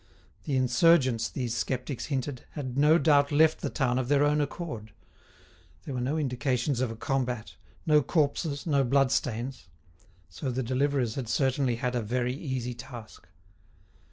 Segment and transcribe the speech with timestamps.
[0.45, 4.93] The insurgents, these sceptics hinted, had no doubt left the town of their own accord.
[5.83, 9.67] There were no indications of a combat, no corpses, no blood stains.
[10.27, 13.27] So the deliverers had certainly had a very easy task.